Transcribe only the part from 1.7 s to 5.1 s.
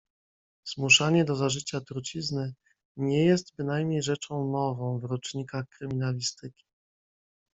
trucizny, nie jest bynajmniej rzeczą nową w